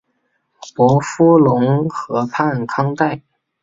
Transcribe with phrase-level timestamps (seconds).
[0.73, 3.21] 伯夫龙河畔康代。